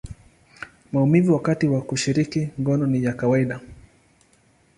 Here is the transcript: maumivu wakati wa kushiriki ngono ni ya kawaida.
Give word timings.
maumivu 0.91 1.33
wakati 1.33 1.67
wa 1.67 1.81
kushiriki 1.81 2.49
ngono 2.59 2.85
ni 2.87 3.03
ya 3.03 3.13
kawaida. 3.13 3.59